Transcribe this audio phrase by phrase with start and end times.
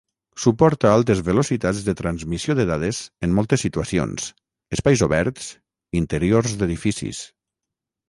[0.43, 4.29] Suporta altes velocitats de transmissió de dades en moltes situacions,
[4.79, 5.55] espais oberts,
[6.05, 7.27] interiors d’edificis.